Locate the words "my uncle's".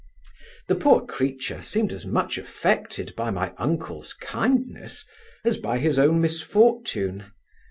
3.29-4.13